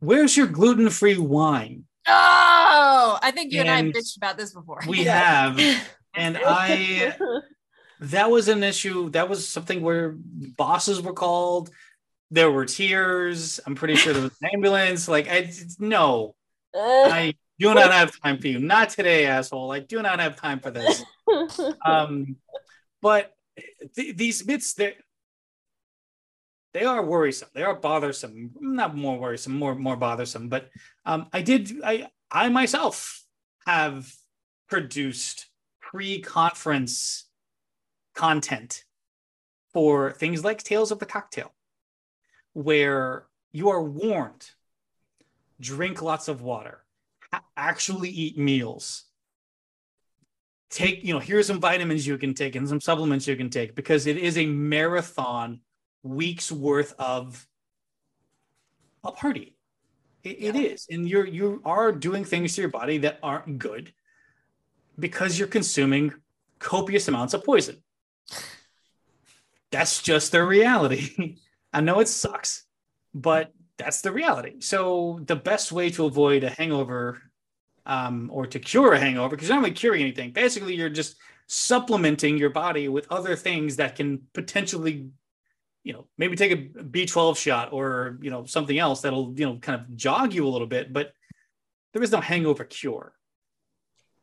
[0.00, 4.80] where's your gluten-free wine Oh, I think you and, And I bitched about this before.
[4.86, 5.18] we Yeah.
[5.54, 5.82] have
[6.14, 7.16] and i
[8.00, 11.70] that was an issue that was something where bosses were called
[12.30, 16.34] there were tears i'm pretty sure there was an ambulance like i no
[16.74, 20.60] i do not have time for you not today asshole i do not have time
[20.60, 21.02] for this
[21.86, 22.36] um,
[23.00, 23.32] but
[23.94, 24.94] th- these myths they
[26.76, 27.48] they are worrisome.
[27.54, 28.50] They are bothersome.
[28.60, 30.50] Not more worrisome, more more bothersome.
[30.50, 30.68] But
[31.06, 31.72] um, I did.
[31.82, 33.24] I I myself
[33.66, 34.12] have
[34.68, 35.46] produced
[35.80, 37.30] pre-conference
[38.14, 38.84] content
[39.72, 41.54] for things like Tales of the Cocktail,
[42.56, 44.50] where you are warned:
[45.60, 46.82] drink lots of water,
[47.54, 49.04] actually eat meals,
[50.70, 53.74] take you know here's some vitamins you can take and some supplements you can take
[53.74, 55.60] because it is a marathon
[56.02, 57.46] weeks worth of
[59.04, 59.54] a party.
[60.24, 60.62] It, it Yeah.
[60.72, 60.86] is.
[60.90, 63.92] And you're you are doing things to your body that aren't good
[64.98, 66.14] because you're consuming
[66.58, 67.82] copious amounts of poison.
[69.70, 71.36] That's just the reality
[71.72, 72.64] i know it sucks
[73.14, 77.22] but that's the reality so the best way to avoid a hangover
[77.86, 80.32] um, or to cure a hangover because you're not really curing anything.
[80.32, 85.08] Basically, you're just supplementing your body with other things that can potentially,
[85.84, 89.56] you know, maybe take a B12 shot or you know something else that'll you know
[89.56, 90.92] kind of jog you a little bit.
[90.92, 91.12] But
[91.92, 93.14] there is no hangover cure.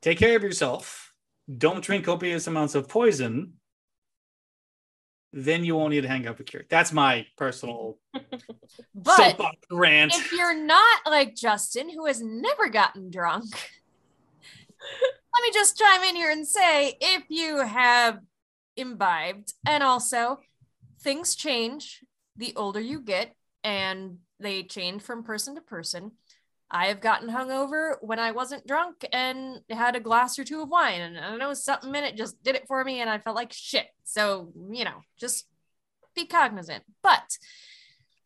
[0.02, 1.14] Take care of yourself.
[1.58, 3.54] Don't drink copious amounts of poison.
[5.36, 6.64] Then you won't need a hangover cure.
[6.70, 7.98] That's my personal
[8.96, 9.42] but
[9.72, 10.14] rant.
[10.14, 13.46] if you're not like Justin, who has never gotten drunk,
[14.80, 18.20] let me just chime in here and say if you have
[18.78, 20.40] imbibed, and also
[21.02, 22.04] things change
[22.38, 26.12] the older you get, and they change from person to person.
[26.74, 30.70] I have gotten hungover when I wasn't drunk and had a glass or two of
[30.70, 33.20] wine, and I don't know something in it just did it for me, and I
[33.20, 33.86] felt like shit.
[34.06, 35.46] So, you know, just
[36.16, 36.84] be cognizant.
[37.04, 37.38] But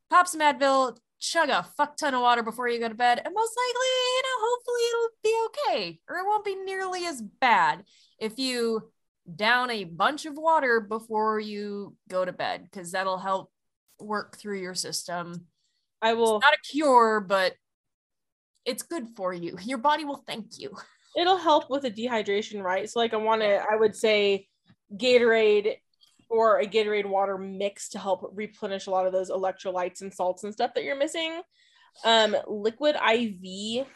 [0.10, 3.34] pop some Advil, chug a fuck ton of water before you go to bed, and
[3.36, 7.84] most likely, you know, hopefully it'll be okay, or it won't be nearly as bad
[8.18, 8.90] if you
[9.36, 13.52] down a bunch of water before you go to bed, because that'll help
[14.00, 15.48] work through your system.
[16.02, 16.40] I will.
[16.40, 17.54] Not a cure, but
[18.68, 19.58] it's good for you.
[19.64, 20.76] Your body will thank you.
[21.18, 22.88] It'll help with the dehydration, right?
[22.88, 23.56] So, like, I want to.
[23.56, 24.48] I would say
[24.96, 25.78] Gatorade
[26.30, 30.44] or a Gatorade water mix to help replenish a lot of those electrolytes and salts
[30.44, 31.42] and stuff that you're missing.
[32.06, 33.88] Um, liquid IV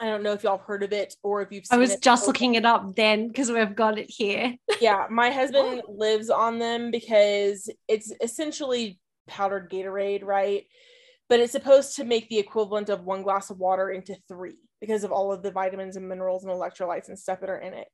[0.00, 2.02] I don't know if y'all have heard of it or if you've I was it
[2.02, 2.32] just before.
[2.32, 4.56] looking it up then because we've got it here.
[4.80, 10.64] Yeah, my husband lives on them because it's essentially powdered Gatorade, right?
[11.30, 15.04] But it's supposed to make the equivalent of one glass of water into three because
[15.04, 17.88] of all of the vitamins and minerals and electrolytes and stuff that are in it.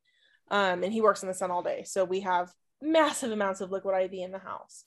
[0.50, 2.50] Um, and he works in the sun all day, so we have
[2.82, 4.84] massive amounts of liquid IV in the house.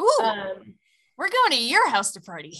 [0.00, 0.74] Ooh, Um,
[1.18, 2.54] we're going to your house to party.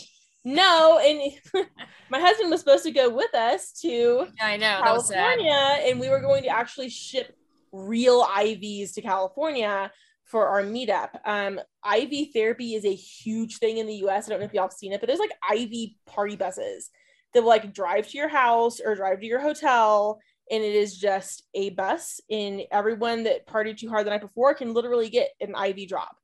[0.45, 1.21] no, and
[2.11, 5.39] my husband was supposed to go with us to I know that was sad.
[5.39, 7.35] California, and we were going to actually ship
[7.71, 9.93] real IVs to California
[10.29, 11.11] for our meetup.
[11.25, 14.27] Um, IV therapy is a huge thing in the US.
[14.27, 16.91] I don't know if y'all have seen it, but there's like IV party buses
[17.35, 20.21] that will like drive to your house or drive to your hotel.
[20.51, 24.55] And it is just a bus, and everyone that partied too hard the night before
[24.55, 26.17] can literally get an IV drop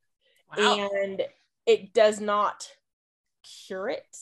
[0.57, 0.89] Wow.
[1.03, 1.21] and
[1.67, 2.67] it does not
[3.67, 4.17] cure it.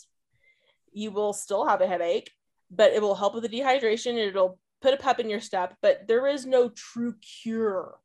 [0.91, 2.31] You will still have a headache,
[2.69, 4.17] but it will help with the dehydration.
[4.17, 7.95] It'll put a pep in your step, but there is no true cure.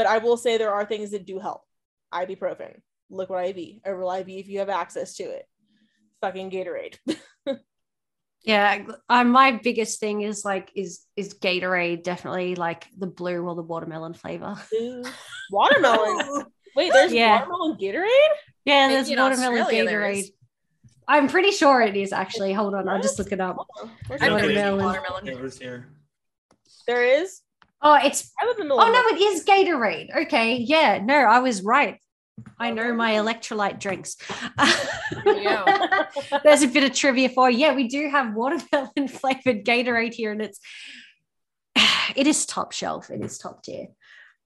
[0.00, 1.60] But I will say there are things that do help.
[2.10, 5.46] Ibuprofen, liquid IV, oral IV if you have access to it.
[6.22, 6.96] Fucking Gatorade.
[8.42, 13.60] Yeah, my biggest thing is like is is Gatorade definitely like the blue or the
[13.62, 14.56] watermelon flavor.
[14.72, 15.04] Ooh.
[15.50, 16.46] Watermelon.
[16.74, 17.40] Wait, there's Yeah.
[17.40, 18.34] watermelon Gatorade?
[18.64, 20.18] Yeah, there's in watermelon Australia Gatorade.
[20.20, 20.32] is.
[21.06, 22.54] I'm pretty sure it is actually.
[22.54, 23.58] Hold on, I'll just look it up.
[23.76, 25.50] Oh, where's I don't don't get think any watermelon.
[25.60, 25.88] Here.
[26.86, 27.42] there is.
[27.82, 30.24] Oh, it's I live in the oh no, it is Gatorade.
[30.24, 31.98] Okay, yeah, no, I was right.
[32.58, 34.16] I oh, know my electrolyte drinks.
[36.44, 37.58] There's a bit of trivia for you.
[37.58, 40.60] Yeah, we do have watermelon flavored Gatorade here, and it's
[42.16, 43.10] it is top shelf.
[43.10, 43.88] It is top tier.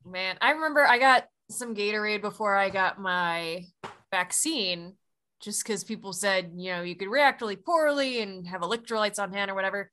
[0.06, 3.64] Man, I remember I got some Gatorade before I got my
[4.10, 4.94] vaccine,
[5.40, 9.32] just because people said, you know, you could react really poorly and have electrolytes on
[9.32, 9.90] hand or whatever.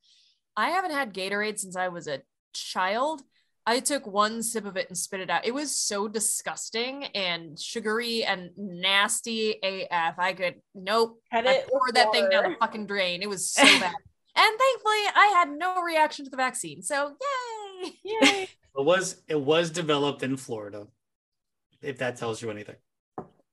[0.56, 2.20] I haven't had Gatorade since I was a
[2.52, 3.22] child.
[3.66, 5.44] I took one sip of it and spit it out.
[5.44, 10.18] It was so disgusting and sugary and nasty AF.
[10.18, 11.20] I could, nope.
[11.30, 13.22] Had I it with poured that thing down the fucking drain.
[13.22, 13.94] It was so bad.
[14.34, 16.82] And thankfully, I had no reaction to the vaccine.
[16.82, 17.14] So,
[17.82, 17.92] yay.
[18.04, 18.48] Yay.
[18.74, 20.86] It was it was developed in Florida.
[21.82, 22.76] If that tells you anything.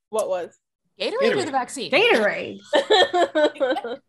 [0.09, 0.57] what was?
[0.97, 1.45] Gatorade, or Gatorade.
[1.45, 1.91] the vaccine?
[1.91, 2.59] Gatorade.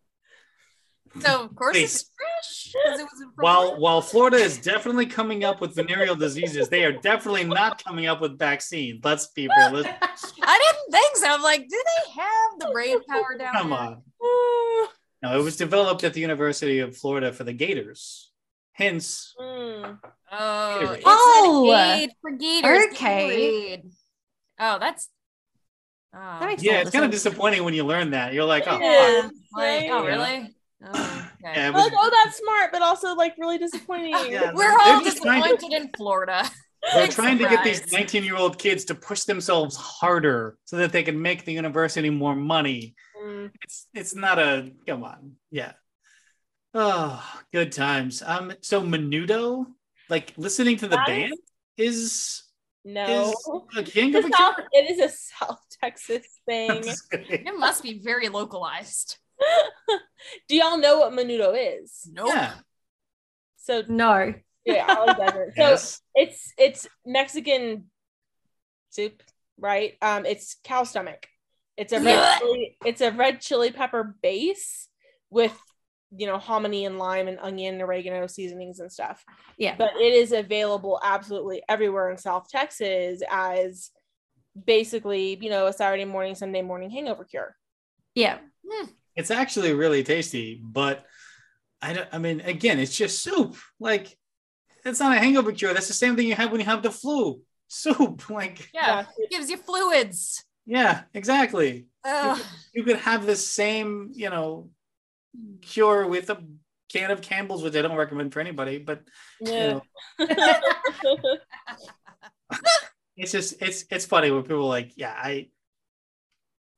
[1.19, 1.95] So of course Please.
[1.95, 3.81] it's fresh because it was in While Florida.
[3.81, 8.21] while Florida is definitely coming up with venereal diseases, they are definitely not coming up
[8.21, 9.01] with vaccines.
[9.03, 9.93] Let's be realistic.
[10.01, 10.07] I
[10.87, 11.27] didn't think so.
[11.29, 13.79] I'm like, do they have the brain power down Come there?
[13.79, 14.03] on.
[15.23, 18.31] No, it was developed at the University of Florida for the Gators.
[18.73, 19.99] Hence, Mm.
[20.31, 22.85] Oh, it's Oh, aid for Gators.
[22.93, 23.77] okay.
[23.77, 23.91] Gatorade.
[24.59, 25.09] Oh, that's.
[26.13, 26.17] Oh.
[26.39, 28.33] That yeah, it's kind of disappointing when you learn that.
[28.33, 29.31] You're like, oh, It fuck.
[29.31, 30.07] is, like, oh, right?
[30.07, 30.55] really?
[30.83, 30.89] Oh,
[31.45, 31.53] okay.
[31.55, 34.15] Yeah, it Like, oh, that's smart, but also like really disappointing.
[34.29, 34.51] Yeah.
[34.53, 36.43] We're all They're just trying to- disappointed in Florida.
[36.93, 40.77] They're Big trying to get these 19 year old kids to push themselves harder so
[40.77, 42.95] that they can make the university more money.
[43.23, 43.51] Mm.
[43.61, 45.73] It's it's not a come on, yeah.
[46.73, 48.23] Oh, good times.
[48.25, 49.67] Um, so Menudo,
[50.09, 51.33] like listening to the That band
[51.77, 52.43] is
[52.83, 53.29] No.
[53.29, 56.83] is a king of a a South, it is a South Texas thing.
[57.11, 59.17] It must be very localized.
[60.47, 62.07] Do y'all know what menudo is?
[62.11, 62.29] Nope.
[62.33, 62.53] yeah.
[63.57, 64.33] So No.
[64.65, 65.53] yeah, Alex doesn't.
[65.55, 66.01] So Yes.
[66.15, 67.89] it's it's Mexican
[68.89, 69.21] soup,
[69.57, 69.93] right?
[70.01, 71.27] Um, it's cow stomach.
[71.77, 74.87] It's a red chili, it's a red chili pepper base
[75.29, 75.57] with
[76.15, 79.23] you know hominy and lime and onion, and oregano seasonings and stuff.
[79.57, 79.75] Yeah.
[79.77, 83.89] But it is available absolutely everywhere in South Texas as
[84.65, 87.55] basically you know a Saturday morning, Sunday morning hangover cure.
[88.15, 88.39] Yeah.
[89.15, 91.05] It's actually really tasty, but
[91.81, 93.55] I don't I mean, again, it's just soup.
[93.79, 94.17] Like
[94.85, 95.73] it's not a hangover cure.
[95.73, 97.41] That's the same thing you have when you have the flu.
[97.67, 98.21] Soup.
[98.29, 98.99] Like, Yeah.
[99.01, 99.25] Exactly.
[99.31, 100.43] Gives you fluids.
[100.65, 101.87] yeah, exactly.
[102.03, 102.39] Ugh.
[102.73, 104.69] you could have the same, you know,
[105.61, 106.43] cure with a
[106.91, 109.03] can of Campbell's, which I don't recommend for anybody, but
[109.39, 109.67] you Yeah.
[109.71, 109.81] know,
[113.17, 115.49] it's just it's it's funny when people are like, yeah, I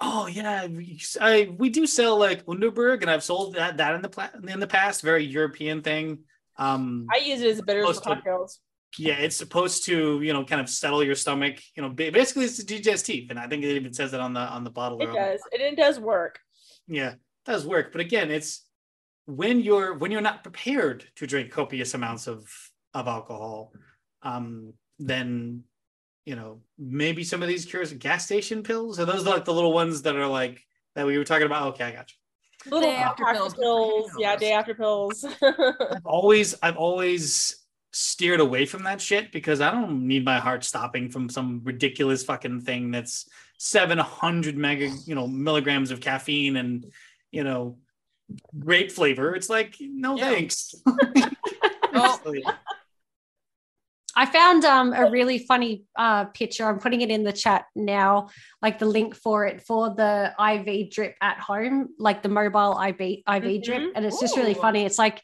[0.02, 4.02] oh yeah, we, I we do sell like Underberg, and I've sold that that in
[4.02, 6.20] the pla- in the past, very European thing.
[6.58, 8.60] Um, I use it as for Supposed to- cocktails.
[8.98, 11.58] yeah, it's supposed to you know kind of settle your stomach.
[11.76, 14.64] You know, basically it's digestive, and I think it even says that on the on
[14.64, 15.00] the bottle.
[15.02, 15.42] It or on the- does.
[15.52, 16.40] It, it does work.
[16.88, 18.66] yeah it does work but again it's
[19.26, 22.46] when you're when you're not prepared to drink copious amounts of
[22.94, 23.72] of alcohol
[24.22, 25.64] um then
[26.26, 29.30] you know maybe some of these cures gas station pills are those mm-hmm.
[29.30, 30.62] like the little ones that are like
[30.96, 32.16] that we were talking about okay i got you
[32.66, 33.54] Little Day after after pills.
[33.56, 34.12] pills.
[34.18, 35.26] Yeah, day after pills.
[35.42, 40.64] I've always I've always steered away from that shit because I don't need my heart
[40.64, 46.92] stopping from some ridiculous fucking thing that's 700 mega, you know, milligrams of caffeine and,
[47.32, 47.78] you know,
[48.58, 49.36] grape flavor.
[49.36, 50.30] It's like, no Yeah.
[50.30, 50.76] thanks.
[51.96, 52.20] Oh.
[54.16, 56.66] I found um, a really funny uh, picture.
[56.66, 58.30] I'm putting it in the chat now,
[58.62, 63.02] like the link for it for the IV drip at home, like the mobile IV
[63.02, 63.92] IV drip, Mhm.
[63.96, 64.86] and it's just really funny.
[64.86, 65.22] It's like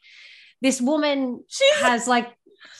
[0.60, 2.28] this woman She's has like.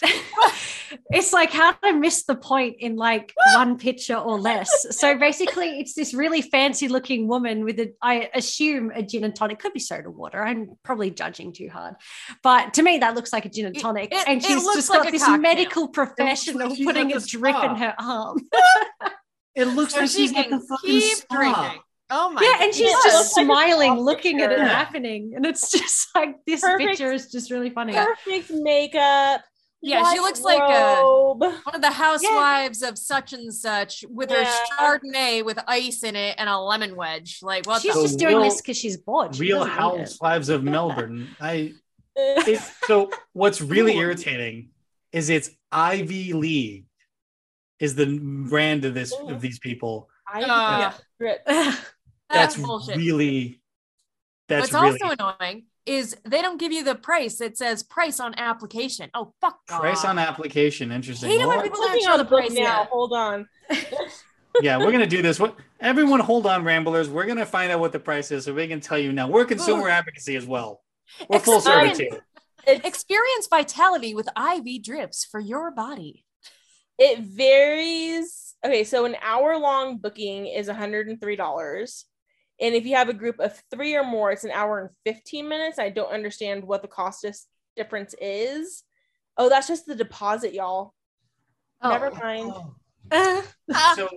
[1.10, 4.68] it's like how to miss the point in like one picture or less.
[4.98, 9.34] So basically, it's this really fancy looking woman with a, I assume a gin and
[9.34, 9.58] tonic.
[9.58, 10.42] Could be soda water.
[10.42, 11.94] I'm probably judging too hard,
[12.42, 14.12] but to me that looks like a gin and It- tonic.
[14.12, 15.40] it- and it she's looks just like got a this cocktail.
[15.40, 18.38] medical professional she's putting a the drip in her arm.
[19.56, 21.36] It looks So like she's at can the fucking spa.
[21.36, 21.80] drinking.
[22.08, 24.52] Oh my yeah, and she's Yeah, it just looks like a smiling, spa looking at
[24.52, 24.68] it picture.
[24.74, 26.88] happening, and it's just like this Perfect.
[26.90, 27.92] picture is just really funny.
[27.92, 29.42] perfect makeup.
[29.82, 34.30] Yeah, she white looks like a- one of the housewives of such and such with
[34.30, 34.56] her Yeah.
[34.78, 37.38] chardonnay with ice in it and a lemon wedge.
[37.42, 39.34] Like what she's the So just doing Real- this because she's bored.
[39.34, 39.80] She Real doesn't need it.
[40.00, 41.28] Housewives of Melbourne.
[41.40, 41.72] I
[42.16, 44.70] it, so what's really irritating
[45.12, 46.84] is it's Ivy League
[47.78, 48.18] is the
[48.48, 50.10] brand of this of these people.
[50.28, 51.42] I Uh, drip.
[51.46, 51.80] that's,
[52.28, 52.96] That's bullshit.
[52.96, 53.60] really
[54.46, 57.40] that's What's really also annoying is they don't give you the price.
[57.40, 59.10] It says price on application.
[59.14, 60.10] Oh fuck price off.
[60.10, 60.92] on application.
[60.92, 61.30] Interesting.
[61.30, 62.60] Hate it when Well, people Looking don't show on the the price now.
[62.80, 62.88] yet.
[62.88, 63.48] Hold on.
[64.62, 65.38] yeah, we're gonna do this.
[65.40, 67.08] What everyone hold on, ramblers.
[67.08, 69.28] We're gonna find out what the price is so we can tell you now.
[69.28, 70.82] We're consumer advocacy as well.
[71.28, 72.22] We're full service Experience-
[72.66, 72.80] here.
[72.84, 76.24] Experience vitality with IV drips for your body.
[76.98, 78.54] it varies.
[78.64, 82.04] Okay, so an hour long booking is $103.
[82.60, 85.48] And if you have a group of three or more, it's an hour and 15
[85.48, 85.78] minutes.
[85.78, 87.24] I don't understand what the cost
[87.76, 88.82] difference is.
[89.36, 90.92] Oh, that's just the deposit, y'all.
[91.82, 92.52] Never mind.
[93.10, 93.44] Ah,
[93.96, 94.08] So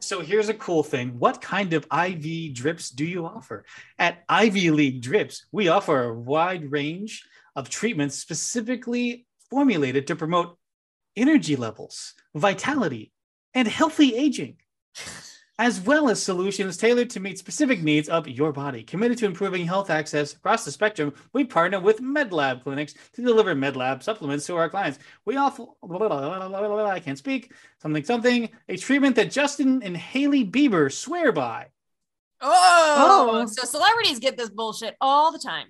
[0.00, 1.18] so here's a cool thing.
[1.18, 3.64] What kind of IV drips do you offer?
[3.98, 7.26] At Ivy League Drips, we offer a wide range
[7.56, 10.56] of treatments specifically formulated to promote
[11.16, 13.12] energy levels, vitality,
[13.54, 14.56] and healthy aging,
[15.58, 18.82] as well as solutions tailored to meet specific needs of your body.
[18.84, 23.54] Committed to improving health access across the spectrum, we partner with MedLab clinics to deliver
[23.54, 25.00] MedLab supplements to our clients.
[25.24, 27.52] We offer, I can't speak,
[27.82, 31.66] something, something, a treatment that Justin and Hailey Bieber swear by.
[32.40, 33.46] oh, Oh.
[33.46, 35.66] so celebrities get this bullshit all the time.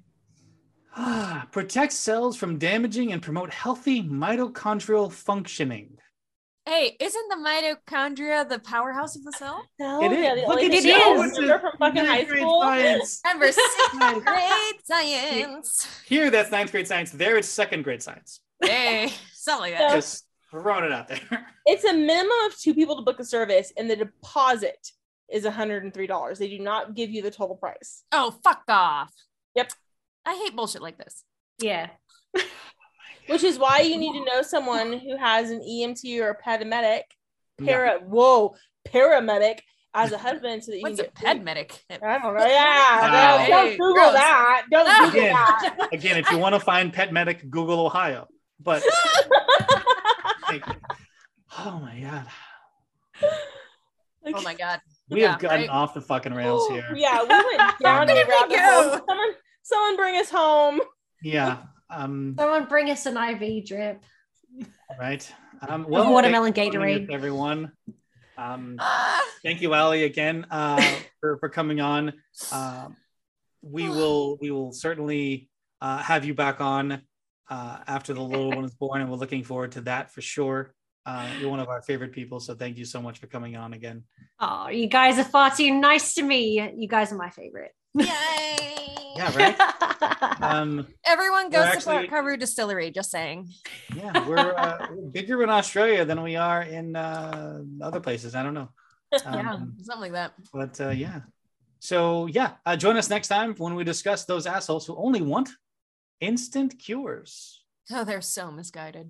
[0.97, 5.97] Ah, protect cells from damaging and promote healthy mitochondrial functioning.
[6.69, 9.65] Hey, isn't the mitochondria the powerhouse of the cell?
[9.79, 10.19] No, It is.
[10.23, 10.95] yeah, Look at thing you.
[10.95, 12.61] I It's remember from fucking high grade school.
[12.63, 13.21] science.
[13.25, 13.91] Remember sixth
[14.25, 15.89] grade science.
[16.07, 17.11] Here, that's ninth grade science.
[17.13, 18.41] There, it's second grade science.
[18.63, 19.95] Hey, something like that.
[19.95, 21.47] Just throwing it out there.
[21.65, 24.91] It's a minimum of two people to book a service, and the deposit
[25.33, 26.39] is $103.
[26.39, 28.03] They do not give you the total price.
[28.13, 29.13] Oh, fuck off.
[29.55, 29.73] Yep.
[30.27, 31.25] I hate bullshit like this.
[31.61, 31.89] yeah.
[33.29, 37.03] Which is why you need to know someone who has an EMT or a paramedic,
[37.61, 37.67] Yeah.
[37.67, 38.55] para, whoa,
[38.87, 39.61] paramedic
[39.95, 41.45] as a husband so that you What's can get ped paid.
[41.45, 41.85] medic?
[41.91, 42.45] I don't know.
[42.47, 43.37] Yeah, Wow.
[43.39, 44.13] no, don't Hey, Google gross.
[44.15, 44.67] that.
[44.71, 45.33] Don't Google Again.
[45.35, 45.89] that.
[45.93, 48.27] Again, if you want to find Pet Medic, Google Ohio.
[48.61, 48.83] But
[50.49, 50.65] like,
[51.59, 52.27] oh my god,
[54.35, 54.81] Oh my god.
[55.09, 55.69] we Yeah, have gotten right?
[55.71, 56.87] off the fucking rails Oh, here.
[56.95, 59.01] Yeah, we went down Where a we rabbit go?
[59.07, 60.81] Someone, someone bring us home.
[61.23, 61.59] Yeah.
[61.91, 62.35] Um.
[62.39, 64.03] Someone bring us an IV drip.
[64.99, 65.31] Right.
[65.67, 65.87] Um.
[65.89, 67.13] Well, watermelon thanks for joining Gatorade.
[67.13, 67.73] everyone.
[68.37, 68.77] Um.
[68.81, 69.21] Ah.
[69.43, 70.81] thank you ali again uh,
[71.21, 72.13] for, for coming on
[72.53, 72.97] um,
[73.63, 75.49] we will we will certainly
[75.81, 77.03] uh, have you back on
[77.51, 80.73] uh, after the little one is born and we're looking forward to that for sure
[81.07, 83.73] uh, you're one of our favorite people so thank you so much for coming on
[83.73, 84.05] again
[84.41, 86.63] Oh, you guys are far too nice to me.
[86.77, 87.73] You guys are my favorite.
[87.95, 88.85] Yay.
[89.19, 89.57] Yeah right
[90.49, 93.39] um, Everyone go We're support actually- Cover Distillery, just saying.
[94.01, 98.43] yeah we're, uh, we're bigger in australia than we are in uh, other places i
[98.45, 98.69] don't know
[99.13, 100.31] Yeah, Um, something like that.
[100.53, 101.21] but uh, yeah
[101.91, 105.49] so yeah uh, join us next time when we discuss those assholes who only want
[106.21, 107.33] instant cures
[107.91, 109.07] Oh, they're so misguided.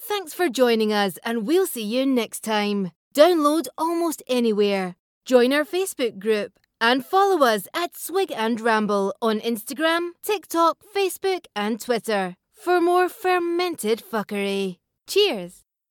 [0.00, 2.90] Thanks for joining us, and we'll see you next time.
[3.14, 4.96] Download almost anywhere.
[5.26, 11.46] Join our Facebook group and follow us at Swig and Ramble on Instagram, TikTok, Facebook,
[11.54, 14.76] and Twitter for more fermented fuckery.
[15.06, 15.64] Cheers.